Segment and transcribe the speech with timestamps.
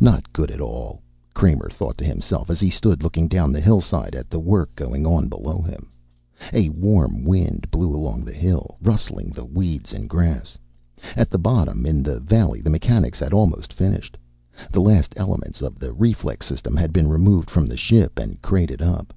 [0.00, 1.00] Not good at all,
[1.32, 5.06] Kramer thought to himself, as he stood looking down the hillside at the work going
[5.06, 5.92] on below him.
[6.52, 10.58] A warm wind blew along the hill, rustling the weeds and grass.
[11.14, 14.18] At the bottom, in the valley, the mechanics had almost finished;
[14.72, 18.82] the last elements of the reflex system had been removed from the ship and crated
[18.82, 19.12] up.